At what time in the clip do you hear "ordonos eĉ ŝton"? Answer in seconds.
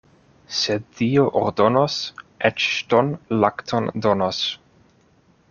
1.41-3.13